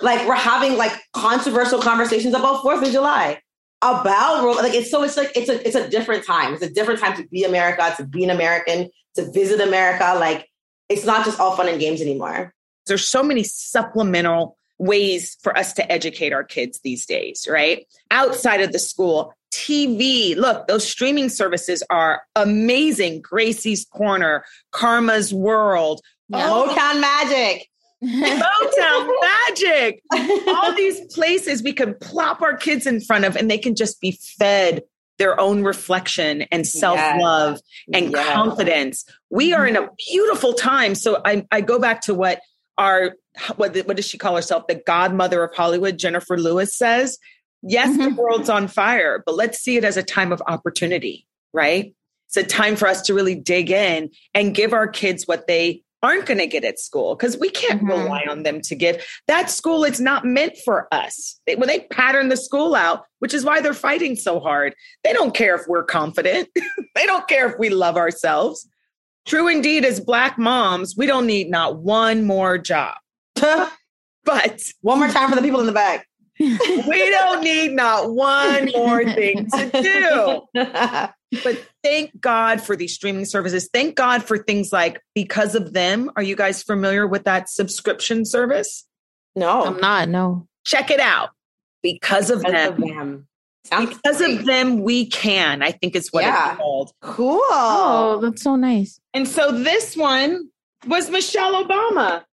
like 0.00 0.26
we're 0.28 0.34
having 0.34 0.76
like 0.76 0.92
controversial 1.12 1.80
conversations 1.80 2.34
about 2.34 2.62
Fourth 2.62 2.86
of 2.86 2.92
July. 2.92 3.40
About 3.80 4.56
like 4.56 4.74
it's 4.74 4.90
so 4.90 5.04
it's 5.04 5.16
like 5.16 5.30
it's 5.36 5.48
a 5.48 5.64
it's 5.66 5.76
a 5.76 5.88
different 5.88 6.26
time. 6.26 6.52
It's 6.52 6.62
a 6.62 6.70
different 6.70 6.98
time 6.98 7.16
to 7.16 7.28
be 7.28 7.44
America, 7.44 7.94
to 7.96 8.04
be 8.04 8.24
an 8.24 8.30
American, 8.30 8.90
to 9.14 9.30
visit 9.30 9.60
America. 9.60 10.16
Like 10.18 10.48
it's 10.88 11.04
not 11.04 11.24
just 11.24 11.38
all 11.38 11.54
fun 11.54 11.68
and 11.68 11.78
games 11.78 12.00
anymore. 12.00 12.52
There's 12.86 13.06
so 13.06 13.22
many 13.22 13.44
supplemental 13.44 14.56
ways 14.78 15.36
for 15.42 15.56
us 15.56 15.72
to 15.74 15.92
educate 15.92 16.32
our 16.32 16.42
kids 16.42 16.80
these 16.80 17.06
days, 17.06 17.46
right? 17.48 17.86
Outside 18.10 18.62
of 18.62 18.72
the 18.72 18.78
school, 18.78 19.32
TV. 19.52 20.36
Look, 20.36 20.66
those 20.66 20.86
streaming 20.88 21.28
services 21.28 21.82
are 21.90 22.22
amazing. 22.36 23.22
Gracie's 23.22 23.84
Corner, 23.86 24.44
Karma's 24.72 25.32
World, 25.32 26.00
yeah. 26.28 26.48
Motown 26.48 27.00
Magic. 27.00 27.68
Motown 28.02 29.10
Magic. 29.20 30.02
All 30.48 30.74
these 30.74 31.00
places 31.12 31.62
we 31.62 31.72
can 31.72 31.94
plop 31.94 32.42
our 32.42 32.56
kids 32.56 32.86
in 32.86 33.00
front 33.00 33.24
of 33.24 33.36
and 33.36 33.50
they 33.50 33.58
can 33.58 33.74
just 33.74 34.00
be 34.00 34.12
fed 34.12 34.82
their 35.18 35.38
own 35.40 35.64
reflection 35.64 36.42
and 36.52 36.66
self-love 36.66 37.60
yes. 37.88 38.02
and 38.02 38.12
yes. 38.12 38.32
confidence. 38.34 39.04
We 39.30 39.52
are 39.52 39.66
in 39.66 39.76
a 39.76 39.82
mm-hmm. 39.82 39.94
beautiful 40.10 40.54
time. 40.54 40.94
So 40.94 41.20
I, 41.24 41.44
I 41.50 41.60
go 41.60 41.78
back 41.78 42.02
to 42.02 42.14
what 42.14 42.40
our 42.76 43.16
what, 43.56 43.76
what 43.86 43.96
does 43.96 44.06
she 44.06 44.18
call 44.18 44.36
herself? 44.36 44.66
The 44.66 44.80
godmother 44.86 45.42
of 45.44 45.54
Hollywood, 45.54 45.98
Jennifer 45.98 46.36
Lewis 46.38 46.76
says 46.76 47.18
Yes, 47.62 47.90
mm-hmm. 47.90 48.14
the 48.14 48.22
world's 48.22 48.48
on 48.48 48.68
fire, 48.68 49.22
but 49.26 49.34
let's 49.34 49.58
see 49.58 49.76
it 49.76 49.84
as 49.84 49.96
a 49.96 50.02
time 50.02 50.32
of 50.32 50.42
opportunity, 50.46 51.26
right? 51.52 51.94
It's 52.28 52.36
a 52.36 52.44
time 52.44 52.76
for 52.76 52.86
us 52.86 53.02
to 53.02 53.14
really 53.14 53.34
dig 53.34 53.70
in 53.70 54.10
and 54.34 54.54
give 54.54 54.72
our 54.72 54.86
kids 54.86 55.24
what 55.26 55.46
they 55.46 55.82
aren't 56.02 56.26
going 56.26 56.38
to 56.38 56.46
get 56.46 56.64
at 56.64 56.78
school 56.78 57.16
because 57.16 57.36
we 57.38 57.50
can't 57.50 57.80
mm-hmm. 57.80 58.02
rely 58.02 58.24
on 58.28 58.42
them 58.42 58.60
to 58.60 58.74
give. 58.74 59.04
That 59.26 59.50
school 59.50 59.84
it's 59.84 60.00
not 60.00 60.24
meant 60.24 60.56
for 60.64 60.92
us. 60.92 61.40
They, 61.46 61.56
when 61.56 61.68
they 61.68 61.80
pattern 61.90 62.28
the 62.28 62.36
school 62.36 62.74
out 62.74 63.04
which 63.18 63.34
is 63.34 63.44
why 63.44 63.60
they're 63.60 63.74
fighting 63.74 64.14
so 64.14 64.38
hard. 64.38 64.74
They 65.02 65.12
don't 65.12 65.34
care 65.34 65.56
if 65.56 65.66
we're 65.66 65.84
confident. 65.84 66.48
They 66.94 67.06
don't 67.06 67.28
care 67.28 67.48
if 67.48 67.56
we 67.60 67.68
love 67.68 67.96
ourselves. 67.96 68.68
True 69.24 69.46
indeed 69.46 69.84
as 69.84 70.00
black 70.00 70.36
moms 70.36 70.96
we 70.96 71.06
don't 71.06 71.26
need 71.26 71.48
not 71.48 71.78
one 71.78 72.24
more 72.24 72.58
job. 72.58 72.94
But 74.24 74.60
one 74.82 74.98
more 74.98 75.08
time 75.08 75.30
for 75.30 75.36
the 75.36 75.42
people 75.42 75.60
in 75.60 75.66
the 75.66 75.72
back 75.72 76.07
we 76.38 77.10
don't 77.10 77.42
need 77.42 77.72
not 77.72 78.12
one 78.12 78.70
more 78.72 79.04
thing 79.04 79.48
to 79.50 79.70
do. 80.54 81.08
But 81.44 81.62
thank 81.84 82.18
God 82.18 82.58
for 82.62 82.74
these 82.74 82.94
streaming 82.94 83.26
services. 83.26 83.68
Thank 83.70 83.96
God 83.96 84.22
for 84.22 84.38
things 84.38 84.72
like 84.72 85.02
Because 85.14 85.54
of 85.54 85.74
Them. 85.74 86.10
Are 86.16 86.22
you 86.22 86.34
guys 86.34 86.62
familiar 86.62 87.06
with 87.06 87.24
that 87.24 87.50
subscription 87.50 88.24
service? 88.24 88.86
No, 89.36 89.66
I'm 89.66 89.76
not. 89.78 90.08
No. 90.08 90.48
Check 90.64 90.90
it 90.90 91.00
out. 91.00 91.28
Because 91.82 92.30
of 92.30 92.40
Because 92.40 92.52
them. 92.70 92.72
of 92.72 92.78
them. 92.88 93.28
Sounds 93.66 93.94
Because 93.96 94.16
great. 94.18 94.38
of 94.40 94.46
them, 94.46 94.82
we 94.82 95.04
can, 95.04 95.62
I 95.62 95.70
think 95.72 95.94
is 95.94 96.08
what 96.12 96.24
Yeah. 96.24 96.52
it's 96.52 96.56
called. 96.58 96.92
Cool. 97.02 97.40
Oh, 97.42 98.20
that's 98.22 98.40
so 98.42 98.56
nice. 98.56 98.98
And 99.12 99.28
so 99.28 99.52
this 99.52 99.98
one 99.98 100.48
was 100.86 101.10
Michelle 101.10 101.62
Obama. 101.62 102.24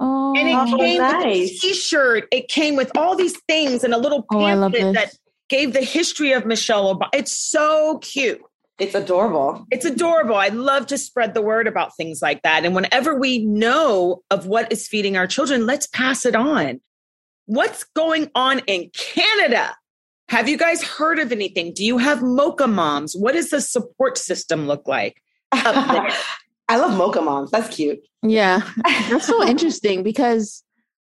Oh, 0.00 0.34
And 0.36 0.48
it 0.48 0.54
Oh, 0.56 0.76
came 0.76 0.98
with 0.98 1.00
a 1.00 1.24
nice. 1.24 1.60
t-shirt. 1.60 2.26
It 2.32 2.48
came 2.48 2.76
with 2.76 2.90
all 2.96 3.14
these 3.16 3.38
things 3.48 3.84
and 3.84 3.94
a 3.94 3.98
little 3.98 4.26
Oh, 4.30 4.38
pamphlet 4.38 4.72
this. 4.72 4.94
that 4.94 5.14
gave 5.48 5.72
the 5.72 5.82
history 5.82 6.32
of 6.32 6.44
Michelle 6.46 6.94
Obama. 6.94 7.08
It's 7.12 7.32
so 7.32 7.98
cute. 7.98 8.40
It's 8.80 8.94
adorable. 8.96 9.64
It's 9.70 9.84
adorable. 9.84 10.34
I 10.34 10.48
love 10.48 10.86
to 10.88 10.98
spread 10.98 11.32
the 11.34 11.42
word 11.42 11.68
about 11.68 11.96
things 11.96 12.20
like 12.20 12.42
that. 12.42 12.64
And 12.64 12.74
whenever 12.74 13.14
we 13.14 13.38
know 13.44 14.22
of 14.30 14.46
what 14.46 14.72
is 14.72 14.88
feeding 14.88 15.16
our 15.16 15.28
children, 15.28 15.64
let's 15.64 15.86
pass 15.86 16.26
it 16.26 16.34
on. 16.34 16.80
What's 17.46 17.84
going 17.94 18.30
on 18.34 18.60
in 18.66 18.90
Canada? 18.92 19.76
Have 20.28 20.48
you 20.48 20.56
guys 20.56 20.82
heard 20.82 21.20
of 21.20 21.30
anything? 21.30 21.72
Do 21.72 21.84
you 21.84 21.98
have 21.98 22.20
mocha 22.22 22.66
moms? 22.66 23.14
What 23.14 23.34
does 23.34 23.50
the 23.50 23.60
support 23.60 24.18
system 24.18 24.66
look 24.66 24.88
like? 24.88 25.22
I 26.68 26.76
love 26.78 26.96
mocha 26.96 27.20
moms. 27.20 27.50
That's 27.50 27.74
cute. 27.74 28.00
Yeah, 28.22 28.60
that's 28.84 29.26
so 29.26 29.46
interesting 29.46 30.02
because 30.02 30.62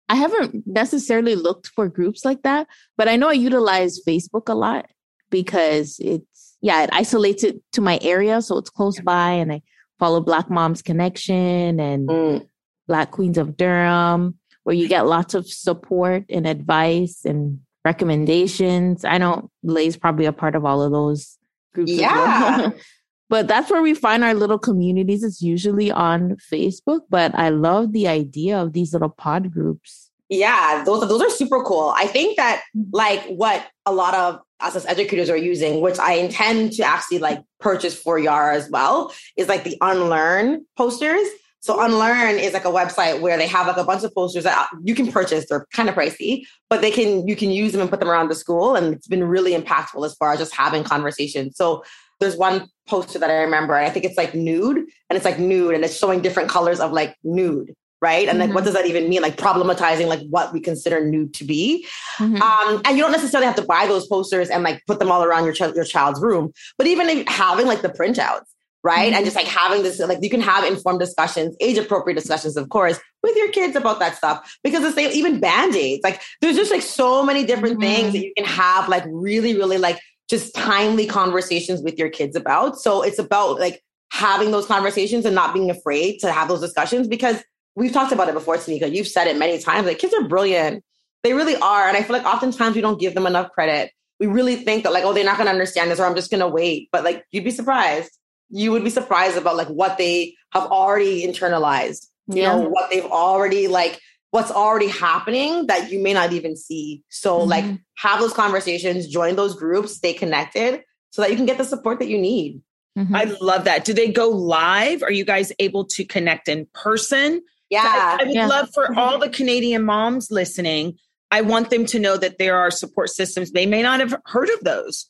I 0.08 0.14
haven't 0.14 0.66
necessarily 0.66 1.34
looked 1.34 1.68
for 1.68 1.88
groups 1.88 2.24
like 2.24 2.42
that, 2.42 2.66
but 2.96 3.08
I 3.08 3.16
know 3.16 3.28
I 3.28 3.32
utilize 3.32 4.00
Facebook 4.06 4.48
a 4.48 4.54
lot 4.54 4.86
because 5.30 5.98
it's, 5.98 6.56
yeah, 6.62 6.82
it 6.84 6.90
isolates 6.92 7.44
it 7.44 7.60
to 7.72 7.80
my 7.80 7.98
area. 8.02 8.40
So 8.40 8.56
it's 8.58 8.70
close 8.70 8.98
by 9.00 9.32
and 9.32 9.52
I 9.52 9.62
follow 9.98 10.20
Black 10.20 10.48
Moms 10.48 10.80
Connection 10.82 11.80
and 11.80 12.08
Mm. 12.08 12.46
Black 12.86 13.10
Queens 13.10 13.36
of 13.36 13.56
Durham, 13.56 14.38
where 14.62 14.74
you 14.76 14.88
get 14.88 15.06
lots 15.06 15.34
of 15.34 15.46
support 15.46 16.24
and 16.30 16.46
advice 16.46 17.24
and 17.26 17.60
recommendations. 17.84 19.04
I 19.04 19.18
know 19.18 19.50
Lay's 19.62 19.96
probably 19.96 20.24
a 20.26 20.32
part 20.32 20.54
of 20.54 20.64
all 20.64 20.82
of 20.82 20.92
those 20.92 21.36
groups. 21.74 21.92
as 21.92 22.00
well. 22.00 22.74
But 23.28 23.46
that's 23.46 23.70
where 23.70 23.82
we 23.82 23.94
find 23.94 24.24
our 24.24 24.34
little 24.34 24.58
communities. 24.58 25.22
It's 25.22 25.42
usually 25.42 25.90
on 25.90 26.36
Facebook, 26.50 27.00
but 27.10 27.34
I 27.34 27.50
love 27.50 27.92
the 27.92 28.08
idea 28.08 28.58
of 28.58 28.72
these 28.72 28.92
little 28.92 29.10
pod 29.10 29.52
groups. 29.52 30.10
Yeah, 30.30 30.82
those 30.84 31.08
those 31.08 31.22
are 31.22 31.30
super 31.30 31.62
cool. 31.62 31.92
I 31.96 32.06
think 32.06 32.36
that 32.36 32.62
mm. 32.76 32.86
like 32.92 33.24
what 33.26 33.66
a 33.86 33.92
lot 33.92 34.14
of 34.14 34.40
us 34.60 34.76
as 34.76 34.84
educators 34.86 35.30
are 35.30 35.36
using, 35.36 35.80
which 35.80 35.98
I 35.98 36.14
intend 36.14 36.72
to 36.72 36.82
actually 36.82 37.18
like 37.18 37.42
purchase 37.60 37.98
for 37.98 38.18
Yara 38.18 38.54
as 38.56 38.68
well, 38.70 39.12
is 39.36 39.48
like 39.48 39.64
the 39.64 39.78
Unlearn 39.80 40.66
posters. 40.76 41.26
So 41.60 41.82
Unlearn 41.82 42.36
is 42.36 42.52
like 42.52 42.64
a 42.64 42.70
website 42.70 43.20
where 43.20 43.36
they 43.36 43.46
have 43.46 43.66
like 43.66 43.78
a 43.78 43.84
bunch 43.84 44.04
of 44.04 44.14
posters 44.14 44.44
that 44.44 44.56
uh, 44.58 44.76
you 44.84 44.94
can 44.94 45.10
purchase. 45.10 45.46
They're 45.48 45.66
kind 45.72 45.88
of 45.88 45.94
pricey, 45.94 46.44
but 46.68 46.82
they 46.82 46.90
can 46.90 47.26
you 47.26 47.34
can 47.34 47.50
use 47.50 47.72
them 47.72 47.80
and 47.80 47.90
put 47.90 48.00
them 48.00 48.10
around 48.10 48.28
the 48.28 48.34
school, 48.34 48.76
and 48.76 48.94
it's 48.94 49.08
been 49.08 49.24
really 49.24 49.54
impactful 49.54 50.04
as 50.04 50.14
far 50.14 50.32
as 50.32 50.38
just 50.38 50.54
having 50.54 50.84
conversations. 50.84 51.56
So 51.56 51.82
there's 52.20 52.36
one 52.36 52.68
poster 52.86 53.18
that 53.18 53.30
I 53.30 53.42
remember, 53.42 53.74
and 53.74 53.86
I 53.86 53.90
think 53.90 54.04
it's 54.04 54.16
like 54.16 54.34
nude, 54.34 54.76
and 54.76 55.16
it's 55.16 55.24
like 55.24 55.38
nude, 55.38 55.74
and 55.74 55.84
it's 55.84 55.98
showing 55.98 56.20
different 56.20 56.48
colors 56.48 56.80
of 56.80 56.92
like 56.92 57.16
nude, 57.22 57.74
right? 58.00 58.28
And 58.28 58.38
like, 58.38 58.54
what 58.54 58.64
does 58.64 58.74
that 58.74 58.86
even 58.86 59.08
mean? 59.08 59.22
Like 59.22 59.36
problematizing 59.36 60.06
like 60.06 60.20
what 60.30 60.52
we 60.52 60.60
consider 60.60 61.04
nude 61.04 61.34
to 61.34 61.44
be. 61.44 61.86
Mhm. 62.18 62.40
Um, 62.40 62.82
and 62.84 62.96
you 62.96 63.02
don't 63.02 63.12
necessarily 63.12 63.46
have 63.46 63.56
to 63.56 63.62
buy 63.62 63.86
those 63.86 64.06
posters 64.06 64.50
and 64.50 64.62
like 64.62 64.82
put 64.86 64.98
them 64.98 65.10
all 65.10 65.22
around 65.24 65.44
your 65.44 65.52
ch- 65.52 65.74
your 65.74 65.84
child's 65.84 66.20
room, 66.20 66.52
but 66.76 66.86
even 66.86 67.08
if 67.08 67.26
having 67.28 67.66
like 67.66 67.82
the 67.82 67.88
printouts, 67.88 68.46
right, 68.84 69.12
and 69.12 69.24
just 69.24 69.36
like 69.36 69.46
having 69.46 69.82
this, 69.82 69.98
like 69.98 70.18
you 70.22 70.30
can 70.30 70.40
have 70.40 70.64
informed 70.64 71.00
discussions, 71.00 71.56
age 71.60 71.76
appropriate 71.78 72.14
discussions, 72.14 72.56
of 72.56 72.68
course, 72.68 72.98
with 73.22 73.36
your 73.36 73.50
kids 73.50 73.76
about 73.76 73.98
that 73.98 74.16
stuff. 74.16 74.56
Because 74.62 74.82
the 74.82 74.92
same, 74.92 75.10
even 75.12 75.40
band 75.40 75.74
aids, 75.74 76.02
like 76.04 76.22
there's 76.40 76.56
just 76.56 76.70
like 76.70 76.82
so 76.82 77.24
many 77.24 77.44
different 77.44 77.80
things 77.80 78.12
that 78.12 78.24
you 78.24 78.32
can 78.36 78.46
have, 78.46 78.88
like 78.88 79.04
really, 79.08 79.56
really 79.56 79.78
like 79.78 79.98
just 80.28 80.54
timely 80.54 81.06
conversations 81.06 81.82
with 81.82 81.98
your 81.98 82.08
kids 82.10 82.36
about. 82.36 82.78
So 82.80 83.02
it's 83.02 83.18
about 83.18 83.58
like 83.58 83.82
having 84.12 84.50
those 84.50 84.66
conversations 84.66 85.24
and 85.24 85.34
not 85.34 85.54
being 85.54 85.70
afraid 85.70 86.18
to 86.20 86.32
have 86.32 86.48
those 86.48 86.60
discussions 86.60 87.08
because 87.08 87.42
we've 87.76 87.92
talked 87.92 88.12
about 88.12 88.28
it 88.28 88.34
before, 88.34 88.56
Tanika. 88.56 88.92
You've 88.92 89.08
said 89.08 89.26
it 89.26 89.36
many 89.38 89.58
times. 89.58 89.86
Like 89.86 89.98
kids 89.98 90.14
are 90.14 90.26
brilliant. 90.28 90.84
They 91.22 91.32
really 91.32 91.56
are. 91.56 91.88
And 91.88 91.96
I 91.96 92.02
feel 92.02 92.16
like 92.16 92.26
oftentimes 92.26 92.74
we 92.76 92.80
don't 92.82 93.00
give 93.00 93.14
them 93.14 93.26
enough 93.26 93.50
credit. 93.52 93.90
We 94.20 94.26
really 94.26 94.56
think 94.56 94.82
that 94.84 94.92
like, 94.92 95.04
oh, 95.04 95.12
they're 95.12 95.24
not 95.24 95.36
going 95.36 95.46
to 95.46 95.52
understand 95.52 95.90
this 95.90 96.00
or 96.00 96.06
I'm 96.06 96.14
just 96.14 96.30
going 96.30 96.40
to 96.40 96.48
wait. 96.48 96.88
But 96.92 97.04
like, 97.04 97.24
you'd 97.30 97.44
be 97.44 97.50
surprised. 97.50 98.10
You 98.50 98.72
would 98.72 98.84
be 98.84 98.90
surprised 98.90 99.36
about 99.36 99.56
like 99.56 99.68
what 99.68 99.98
they 99.98 100.34
have 100.52 100.64
already 100.64 101.26
internalized. 101.26 102.06
You 102.28 102.42
Yeah. 102.42 102.56
know, 102.56 102.68
what 102.68 102.90
they've 102.90 103.04
already 103.04 103.68
like, 103.68 104.00
what's 104.30 104.50
already 104.50 104.88
happening 104.88 105.66
that 105.68 105.90
you 105.90 105.98
may 106.02 106.12
not 106.12 106.32
even 106.32 106.56
see. 106.56 107.02
So 107.08 107.38
like 107.38 107.64
Mhm. 107.64 107.80
have 107.96 108.20
those 108.20 108.32
conversations, 108.32 109.06
join 109.08 109.36
those 109.36 109.54
groups, 109.54 109.94
stay 109.94 110.12
connected 110.12 110.82
so 111.10 111.22
that 111.22 111.30
you 111.30 111.36
can 111.36 111.46
get 111.46 111.56
the 111.58 111.64
support 111.64 111.98
that 112.00 112.08
you 112.08 112.18
need. 112.18 112.60
Mhm. 112.98 113.14
I 113.16 113.24
love 113.40 113.64
that. 113.64 113.84
Do 113.84 113.92
they 113.94 114.08
go 114.08 114.28
live? 114.28 115.02
Are 115.02 115.10
you 115.12 115.24
guys 115.24 115.52
able 115.58 115.84
to 115.86 116.04
connect 116.04 116.48
in 116.48 116.66
person? 116.74 117.42
Yeah. 117.70 117.82
I, 117.84 118.22
I 118.22 118.24
would 118.26 118.34
Yeah. 118.34 118.46
love 118.48 118.68
for 118.74 118.94
all 118.98 119.18
the 119.18 119.30
Canadian 119.30 119.84
moms 119.84 120.30
listening. 120.30 120.98
I 121.30 121.40
want 121.42 121.70
them 121.70 121.86
to 121.86 121.98
know 121.98 122.16
that 122.16 122.38
there 122.38 122.56
are 122.56 122.70
support 122.70 123.10
systems. 123.10 123.52
They 123.52 123.66
may 123.66 123.82
not 123.82 124.00
have 124.00 124.14
heard 124.26 124.50
of 124.50 124.60
those. 124.60 125.06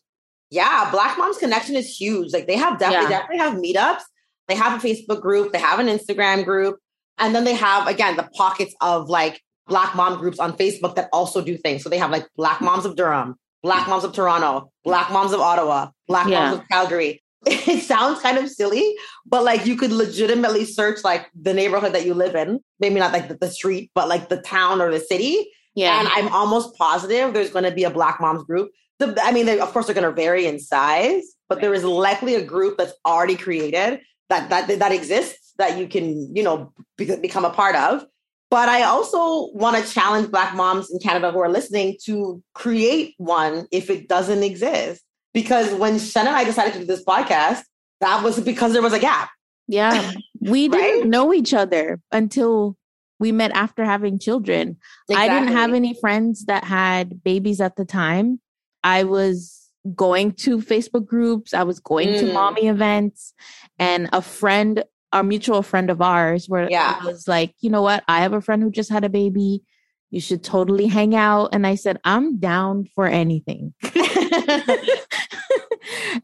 Yeah, 0.51 0.91
Black 0.91 1.19
Moms 1.19 1.39
Connection 1.39 1.77
is 1.77 1.89
huge. 2.01 2.33
Like 2.33 2.47
they 2.47 2.57
have 2.57 2.79
definitely, 2.79 3.11
Yeah. 3.11 3.21
definitely 3.21 3.39
have 3.39 3.55
meetups. 3.99 4.03
They 4.49 4.55
have 4.55 4.83
a 4.83 4.87
Facebook 4.87 5.21
group. 5.21 5.53
They 5.53 5.59
have 5.59 5.79
an 5.79 5.87
Instagram 5.89 6.45
group, 6.45 6.79
and 7.19 7.35
then 7.35 7.45
they 7.45 7.55
have 7.55 7.87
again 7.87 8.17
the 8.17 8.29
pockets 8.35 8.75
of 8.81 9.09
like 9.09 9.43
Black 9.69 9.95
mom 9.95 10.19
groups 10.19 10.39
on 10.39 10.57
Facebook 10.57 10.97
that 10.97 11.09
also 11.13 11.43
do 11.43 11.57
things. 11.57 11.83
So 11.83 11.91
they 11.91 11.99
have 11.99 12.11
like 12.11 12.27
Black 12.37 12.61
Moms 12.61 12.85
of 12.87 12.97
Durham, 12.97 13.37
Black 13.63 13.87
Moms 13.87 14.03
of 14.03 14.13
Toronto, 14.13 14.73
Black 14.83 15.13
Moms 15.13 15.33
of 15.33 15.41
Ottawa, 15.41 15.91
Black 16.09 16.27
Yeah. 16.27 16.51
Moms 16.51 16.61
of 16.61 16.69
Calgary. 16.69 17.23
It 17.47 17.85
sounds 17.85 18.21
kind 18.21 18.37
of 18.37 18.51
silly, 18.51 18.97
but 19.25 19.45
like 19.45 19.65
you 19.65 19.77
could 19.77 19.93
legitimately 19.93 20.65
search 20.65 21.05
like 21.05 21.31
the 21.41 21.55
neighborhood 21.55 21.93
that 21.93 22.05
you 22.05 22.13
live 22.13 22.35
in, 22.35 22.61
maybe 22.81 22.97
not 22.97 23.13
like 23.13 23.29
the, 23.29 23.35
the 23.35 23.49
street, 23.49 23.93
but 23.95 24.09
like 24.09 24.29
the 24.29 24.43
town 24.43 24.81
or 24.81 24.91
the 24.91 24.99
city, 24.99 25.49
yeah. 25.75 26.01
and 26.01 26.09
I'm 26.09 26.29
almost 26.29 26.77
positive 26.77 27.33
there's 27.33 27.51
going 27.51 27.65
to 27.65 27.71
be 27.71 27.85
a 27.85 27.91
Black 27.91 28.21
Moms 28.21 28.43
group. 28.43 28.73
The, 28.99 29.17
I 29.23 29.31
mean, 29.31 29.47
they, 29.47 29.61
of 29.61 29.73
course, 29.73 29.87
they're 29.87 29.95
going 29.95 30.09
to 30.09 30.13
vary 30.13 30.47
in 30.47 30.59
size, 30.59 31.23
but 31.49 31.61
there 31.61 31.73
is 31.73 31.85
likely 31.85 32.35
a 32.35 32.45
group 32.45 32.77
that's 32.77 32.93
already 33.07 33.37
created 33.37 34.01
that 34.29 34.51
that 34.51 34.79
that 34.81 34.93
exists 34.93 35.48
that 35.59 35.79
you 35.79 35.87
can, 35.89 36.35
you 36.35 36.43
know, 36.43 36.73
be, 36.97 37.15
become 37.17 37.45
a 37.45 37.51
part 37.51 37.75
of. 37.77 38.05
But 38.51 38.69
I 38.71 38.85
also 38.85 39.51
want 39.53 39.77
to 39.85 39.93
challenge 39.93 40.31
Black 40.31 40.55
moms 40.55 40.91
in 40.91 40.99
Canada 41.01 41.31
who 41.31 41.39
are 41.41 41.51
listening 41.51 41.97
to 42.05 42.43
create 42.55 43.15
one 43.19 43.67
if 43.71 43.91
it 43.91 44.09
doesn't 44.09 44.43
exist. 44.43 45.03
Because 45.35 45.73
when 45.75 45.99
Shannon 45.99 46.29
and 46.29 46.37
I 46.37 46.45
decided 46.45 46.73
to 46.75 46.79
do 46.81 46.85
this 46.87 47.05
podcast, 47.05 47.63
that 48.01 48.23
was 48.25 48.41
because 48.41 48.73
there 48.73 48.83
was 48.83 48.93
a 48.95 48.99
gap. 48.99 49.29
yeah. 49.67 50.13
We 50.41 50.69
Right? 50.69 50.79
didn't 50.79 51.11
know 51.11 51.35
each 51.35 51.53
other 51.53 52.01
until 52.13 52.77
we 53.19 53.33
met 53.33 53.51
after 53.51 53.85
having 53.85 54.19
children. 54.21 54.77
I 55.15 55.27
didn't 55.29 55.53
have 55.53 55.75
any 55.75 55.95
friends 56.01 56.45
that 56.45 56.63
had 56.63 57.23
babies 57.25 57.61
at 57.61 57.75
the 57.75 57.85
time. 57.85 58.41
I 58.85 59.03
was 59.03 59.69
going 59.97 60.33
to 60.45 60.59
Facebook 60.59 61.07
groups, 61.07 61.53
I 61.53 61.65
was 61.65 61.81
going 61.81 62.15
to 62.21 62.27
Mm. 62.27 62.33
mommy 62.35 62.69
events, 62.69 63.35
and 63.81 64.09
a 64.13 64.23
friend, 64.23 64.85
a 65.13 65.23
mutual 65.25 65.63
friend 65.63 65.91
of 65.91 66.01
ours, 66.03 66.49
where 66.49 66.69
Yeah. 66.71 67.03
was 67.05 67.27
like, 67.29 67.55
you 67.61 67.71
know 67.71 67.83
what? 67.83 68.05
I 68.09 68.21
have 68.21 68.33
a 68.33 68.41
friend 68.41 68.63
who 68.63 68.71
just 68.71 68.91
had 68.91 69.05
a 69.05 69.09
baby. 69.09 69.63
You 70.11 70.21
should 70.21 70.43
totally 70.43 70.87
hang 70.87 71.15
out. 71.15 71.51
And 71.53 71.67
I 71.67 71.75
said, 71.75 71.99
I'm 72.05 72.39
down 72.39 72.89
for 72.95 73.07
anything. 73.07 73.75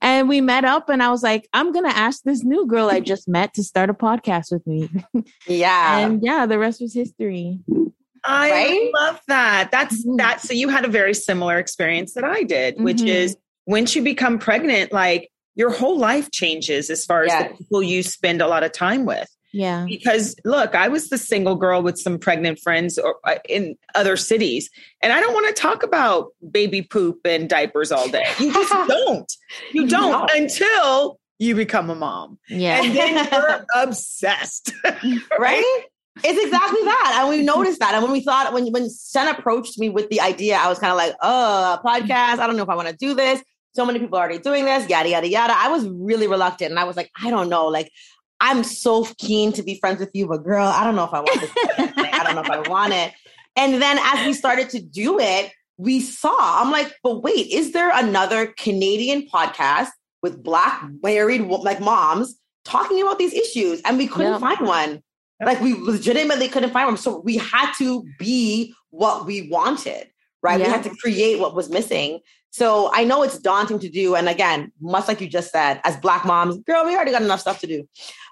and 0.03 0.29
we 0.29 0.41
met 0.41 0.65
up, 0.65 0.89
and 0.89 1.03
I 1.03 1.11
was 1.11 1.23
like, 1.23 1.49
I'm 1.53 1.73
going 1.73 1.85
to 1.89 1.97
ask 1.97 2.23
this 2.23 2.45
new 2.45 2.67
girl 2.67 2.89
I 2.91 3.01
just 3.01 3.29
met 3.29 3.55
to 3.55 3.63
start 3.65 3.91
a 3.91 3.95
podcast 3.95 4.51
with 4.53 4.67
me. 4.67 4.89
yeah. 5.47 5.99
and 5.99 6.23
yeah, 6.23 6.47
the 6.47 6.59
rest 6.59 6.81
was 6.81 6.95
history. 6.95 7.61
I 8.27 8.51
Right? 8.51 8.91
love 8.95 9.21
that. 9.29 9.69
That's 9.71 10.05
Mhm. 10.07 10.17
that. 10.19 10.41
So 10.41 10.55
you 10.55 10.69
had 10.71 10.85
a 10.87 10.89
very 10.89 11.13
similar 11.13 11.59
experience 11.59 12.15
that 12.15 12.25
I 12.25 12.43
did, 12.43 12.81
which 12.83 12.99
Mhm. 13.03 13.09
is 13.09 13.37
once 13.67 13.95
you 13.95 14.03
become 14.03 14.39
pregnant, 14.39 14.93
like 14.93 15.31
your 15.55 15.71
whole 15.71 15.99
life 15.99 16.31
changes 16.31 16.91
as 16.91 17.05
far 17.05 17.25
as 17.25 17.33
the 17.33 17.55
people 17.57 17.83
you 17.83 18.03
spend 18.03 18.41
a 18.43 18.47
lot 18.49 18.63
of 18.65 18.73
time 18.73 19.05
with. 19.05 19.29
Yeah. 19.53 19.85
Because 19.89 20.35
look, 20.45 20.75
I 20.75 20.89
was 20.89 21.11
the 21.11 21.19
single 21.19 21.55
girl 21.55 21.81
with 21.81 21.97
some 21.97 22.19
pregnant 22.19 22.59
friends 22.59 22.99
or, 22.99 23.17
uh, 23.23 23.37
in 23.49 23.77
other 23.95 24.17
cities, 24.17 24.69
and 25.01 25.13
I 25.13 25.21
don't 25.21 25.33
want 25.33 25.47
to 25.55 25.61
talk 25.63 25.85
about 25.85 26.31
baby 26.51 26.83
poop 26.83 27.21
and 27.25 27.49
diapers 27.49 27.93
all 27.93 28.09
day. 28.09 28.27
You 28.41 28.53
just 28.53 28.73
don't. 28.89 29.33
You 29.73 29.87
don't 29.87 30.27
No. 30.27 30.27
until 30.35 31.21
you 31.39 31.55
become 31.55 31.89
a 31.91 31.95
mom, 31.95 32.39
Yeah. 32.49 32.83
and 32.83 32.97
then 32.97 33.29
you're 33.33 33.65
obsessed. 33.77 34.73
right? 35.39 35.83
It's 36.23 36.45
exactly 36.45 36.81
that. 36.85 37.19
And 37.21 37.29
we 37.29 37.43
noticed 37.45 37.81
that. 37.81 37.95
And 37.95 38.03
when 38.03 38.13
we 38.13 38.21
thought, 38.23 38.53
when 38.53 38.67
when 38.73 38.89
Sen 38.89 39.29
approached 39.29 39.79
me 39.79 39.89
with 39.89 40.09
the 40.11 40.21
idea, 40.21 40.57
I 40.57 40.69
was 40.69 40.79
kind 40.79 40.93
of 40.93 40.97
like, 40.97 41.13
oh, 41.21 41.75
a 41.75 41.81
podcast. 41.85 42.39
I 42.39 42.47
don't 42.47 42.57
know 42.57 42.63
if 42.63 42.69
I 42.69 42.77
want 42.77 42.89
to 42.89 42.97
do 42.97 43.15
this. 43.15 43.43
So 43.75 43.85
many 43.85 43.99
people 43.99 44.19
are 44.19 44.23
already 44.23 44.39
doing 44.39 44.65
this, 44.65 44.89
yada, 44.89 45.09
yada, 45.09 45.29
yada. 45.29 45.55
I 45.57 45.69
was 45.69 45.87
really 45.89 46.27
reluctant. 46.27 46.71
And 46.71 46.79
I 46.79 46.85
was 46.85 46.97
like, 46.97 47.11
I 47.21 47.31
don't 47.31 47.49
know. 47.49 47.67
Like, 47.67 47.91
I'm 48.41 48.63
so 48.63 49.07
keen 49.19 49.53
to 49.55 49.63
be 49.63 49.79
friends 49.81 50.01
with 50.01 50.11
you, 50.15 50.27
but 50.27 50.45
girl, 50.45 50.67
I 50.67 50.85
don't 50.85 50.97
know 50.97 51.05
if 51.05 51.13
I 51.13 51.21
want 51.21 51.41
this. 51.41 51.51
I 51.79 52.23
don't 52.25 52.35
know 52.35 52.43
if 52.43 52.51
I 52.51 52.69
want 52.69 52.93
it. 52.93 53.13
And 53.57 53.81
then 53.81 53.99
as 54.01 54.27
we 54.27 54.33
started 54.33 54.71
to 54.71 54.81
do 54.81 55.19
it, 55.19 55.53
we 55.77 56.01
saw, 56.01 56.63
I'm 56.63 56.71
like, 56.71 56.95
but 57.03 57.23
wait, 57.23 57.49
is 57.51 57.73
there 57.73 57.91
another 57.93 58.47
Canadian 58.47 59.29
podcast 59.29 59.89
with 60.23 60.43
black 60.43 60.85
married 61.03 61.43
like 61.43 61.81
moms 61.81 62.39
talking 62.65 63.03
about 63.03 63.19
these 63.19 63.33
issues? 63.33 63.81
And 63.85 63.99
we 63.99 64.07
couldn't 64.07 64.33
yeah. 64.33 64.39
find 64.39 64.61
one. 64.67 65.03
Like 65.45 65.61
we 65.61 65.75
legitimately 65.75 66.49
couldn't 66.49 66.71
find 66.71 66.87
one. 66.87 66.97
So 66.97 67.21
we 67.21 67.39
had 67.39 67.73
to 67.79 68.05
be 68.19 68.73
what 68.91 69.27
we 69.27 69.49
wanted, 69.49 70.09
right? 70.45 70.61
Yeah. 70.61 70.67
We 70.67 70.73
had 70.73 70.83
to 70.85 70.95
create 70.97 71.41
what 71.41 71.55
was 71.55 71.71
missing. 71.71 72.21
So 72.51 72.91
I 72.93 73.03
know 73.03 73.25
it's 73.25 73.39
daunting 73.39 73.81
to 73.81 73.89
do. 73.89 74.15
And 74.15 74.29
again, 74.29 74.71
much 74.81 75.09
like 75.09 75.21
you 75.21 75.27
just 75.27 75.51
said, 75.51 75.81
as 75.83 75.97
Black 75.97 76.25
moms, 76.25 76.59
girl, 76.59 76.85
we 76.85 76.95
already 76.95 77.11
got 77.11 77.23
enough 77.23 77.41
stuff 77.41 77.59
to 77.61 77.67
do. 77.67 77.89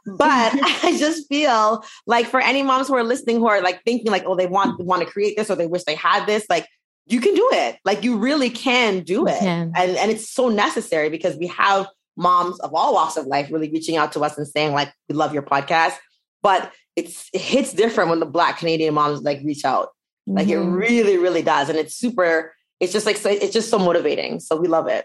But 0.06 0.52
I 0.84 0.96
just 0.96 1.26
feel 1.26 1.82
like 2.06 2.26
for 2.26 2.40
any 2.40 2.62
moms 2.62 2.86
who 2.86 2.94
are 2.94 3.02
listening 3.02 3.38
who 3.38 3.48
are 3.48 3.62
like 3.62 3.82
thinking 3.84 4.12
like, 4.12 4.24
oh, 4.26 4.36
they 4.36 4.46
want 4.46 4.78
want 4.78 5.02
to 5.02 5.10
create 5.10 5.36
this 5.36 5.50
or 5.50 5.56
they 5.56 5.66
wish 5.66 5.84
they 5.84 5.96
had 5.96 6.26
this, 6.26 6.46
like 6.48 6.68
you 7.06 7.20
can 7.20 7.34
do 7.34 7.48
it. 7.54 7.78
Like 7.84 8.04
you 8.04 8.16
really 8.16 8.50
can 8.50 9.00
do 9.00 9.26
it. 9.26 9.40
Can. 9.40 9.72
And 9.74 9.96
and 9.96 10.10
it's 10.10 10.30
so 10.30 10.48
necessary 10.48 11.08
because 11.08 11.36
we 11.36 11.48
have 11.48 11.88
moms 12.16 12.60
of 12.60 12.74
all 12.74 12.94
walks 12.94 13.16
of 13.16 13.26
life 13.26 13.50
really 13.50 13.70
reaching 13.70 13.96
out 13.96 14.12
to 14.12 14.20
us 14.20 14.36
and 14.36 14.46
saying 14.46 14.72
like, 14.72 14.92
we 15.08 15.14
love 15.14 15.32
your 15.32 15.42
podcast. 15.42 15.96
But 16.42 16.72
it's 16.94 17.28
it 17.32 17.40
hits 17.40 17.72
different 17.72 18.10
when 18.10 18.20
the 18.20 18.26
black 18.26 18.58
Canadian 18.58 18.94
moms 18.94 19.22
like 19.22 19.40
reach 19.42 19.64
out. 19.64 19.88
Like 20.26 20.46
mm-hmm. 20.46 20.68
it 20.68 20.76
really, 20.76 21.16
really 21.18 21.42
does. 21.42 21.68
And 21.68 21.78
it's 21.78 21.94
super 21.94 22.52
it's 22.82 22.92
just 22.92 23.06
like 23.06 23.16
so, 23.16 23.30
it's 23.30 23.52
just 23.52 23.70
so 23.70 23.78
motivating. 23.78 24.40
So 24.40 24.56
we 24.56 24.66
love 24.66 24.88
it. 24.88 25.04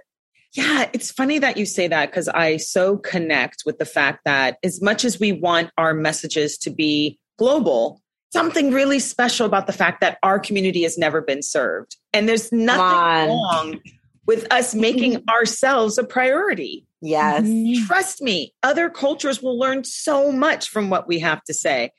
Yeah, 0.53 0.89
it's 0.93 1.11
funny 1.11 1.37
that 1.37 1.57
you 1.57 1.65
say 1.67 1.87
that 1.87 2.09
because 2.09 2.27
I 2.27 2.57
so 2.57 2.97
connect 2.97 3.63
with 3.67 3.77
the 3.77 3.85
fact 3.85 4.21
that 4.25 4.57
as 4.63 4.81
much 4.81 5.05
as 5.05 5.19
we 5.19 5.31
want 5.31 5.69
our 5.77 5.93
messages 5.93 6.57
to 6.59 6.71
be 6.71 7.19
global, 7.37 8.01
something 8.33 8.71
really 8.71 8.97
special 8.97 9.45
about 9.45 9.67
the 9.67 9.73
fact 9.73 10.01
that 10.01 10.17
our 10.23 10.39
community 10.39 10.81
has 10.83 10.97
never 10.97 11.21
been 11.21 11.43
served. 11.43 11.97
And 12.13 12.27
there's 12.27 12.51
nothing 12.51 13.29
wrong 13.29 13.79
with 14.25 14.51
us 14.51 14.73
making 14.73 15.23
ourselves 15.29 15.99
a 15.99 16.03
priority. 16.03 16.87
Yes. 16.99 17.47
Trust 17.85 18.23
me, 18.23 18.55
other 18.63 18.89
cultures 18.89 19.43
will 19.43 19.59
learn 19.59 19.83
so 19.83 20.31
much 20.31 20.69
from 20.69 20.89
what 20.89 21.07
we 21.07 21.19
have 21.19 21.43
to 21.43 21.53
say. 21.53 21.91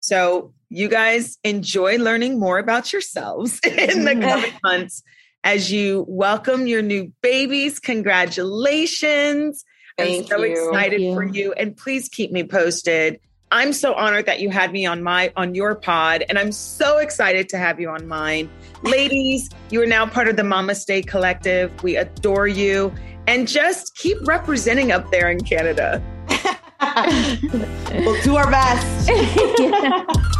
So 0.00 0.52
you 0.68 0.88
guys 0.88 1.38
enjoy 1.44 1.98
learning 1.98 2.38
more 2.38 2.58
about 2.58 2.92
yourselves 2.92 3.60
in 3.64 4.04
the 4.04 4.12
mm-hmm. 4.12 4.20
coming 4.22 4.52
months 4.62 5.02
as 5.44 5.72
you 5.72 6.04
welcome 6.08 6.66
your 6.66 6.82
new 6.82 7.12
babies. 7.22 7.78
Congratulations. 7.78 9.64
Thank 9.96 10.24
I'm 10.24 10.28
so 10.28 10.44
you. 10.44 10.68
excited 10.68 11.00
you. 11.00 11.14
for 11.14 11.24
you. 11.24 11.52
And 11.52 11.76
please 11.76 12.08
keep 12.08 12.30
me 12.30 12.44
posted. 12.44 13.20
I'm 13.50 13.72
so 13.72 13.94
honored 13.94 14.26
that 14.26 14.40
you 14.40 14.50
had 14.50 14.72
me 14.72 14.84
on 14.84 15.02
my 15.02 15.32
on 15.34 15.54
your 15.54 15.74
pod 15.74 16.22
and 16.28 16.38
I'm 16.38 16.52
so 16.52 16.98
excited 16.98 17.48
to 17.48 17.58
have 17.58 17.80
you 17.80 17.88
on 17.88 18.06
mine. 18.06 18.50
Ladies, 18.82 19.48
you 19.70 19.80
are 19.82 19.86
now 19.86 20.06
part 20.06 20.28
of 20.28 20.36
the 20.36 20.44
Mama 20.44 20.74
Stay 20.74 21.00
Collective. 21.00 21.82
We 21.82 21.96
adore 21.96 22.46
you 22.46 22.92
and 23.26 23.48
just 23.48 23.94
keep 23.96 24.18
representing 24.26 24.92
up 24.92 25.10
there 25.10 25.30
in 25.30 25.40
Canada. 25.40 26.02
we'll 26.80 28.22
do 28.22 28.36
our 28.36 28.50
best. 28.50 29.08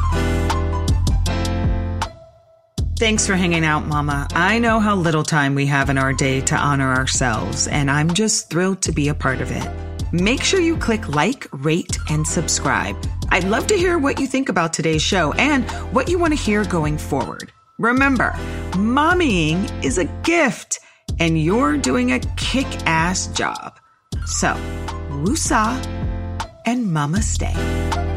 Thanks 2.98 3.28
for 3.28 3.36
hanging 3.36 3.64
out, 3.64 3.86
Mama. 3.86 4.26
I 4.32 4.58
know 4.58 4.80
how 4.80 4.96
little 4.96 5.22
time 5.22 5.54
we 5.54 5.66
have 5.66 5.88
in 5.88 5.98
our 5.98 6.12
day 6.12 6.40
to 6.40 6.56
honor 6.56 6.92
ourselves, 6.92 7.68
and 7.68 7.88
I'm 7.88 8.12
just 8.12 8.50
thrilled 8.50 8.82
to 8.82 8.92
be 8.92 9.06
a 9.08 9.14
part 9.14 9.40
of 9.40 9.52
it. 9.52 9.68
Make 10.12 10.42
sure 10.42 10.58
you 10.58 10.76
click 10.76 11.08
like, 11.08 11.46
rate, 11.52 11.96
and 12.10 12.26
subscribe. 12.26 12.96
I'd 13.28 13.44
love 13.44 13.68
to 13.68 13.76
hear 13.76 13.98
what 13.98 14.18
you 14.18 14.26
think 14.26 14.48
about 14.48 14.72
today's 14.72 15.02
show 15.02 15.32
and 15.34 15.70
what 15.94 16.08
you 16.08 16.18
want 16.18 16.32
to 16.32 16.40
hear 16.40 16.64
going 16.64 16.98
forward. 16.98 17.52
Remember, 17.78 18.32
mommying 18.72 19.84
is 19.84 19.98
a 19.98 20.06
gift, 20.24 20.80
and 21.20 21.40
you're 21.40 21.76
doing 21.76 22.10
a 22.10 22.18
kick 22.36 22.66
ass 22.84 23.28
job. 23.28 23.78
So, 24.26 24.54
woosah 25.10 25.97
and 26.68 26.92
Mama 26.92 27.22
Stay. 27.22 28.07